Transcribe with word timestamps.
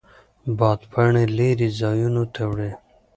باد 0.57 0.79
پاڼې 0.91 1.23
لرې 1.37 1.69
ځایونو 1.79 2.23
ته 2.33 2.41
وړي. 2.49 2.71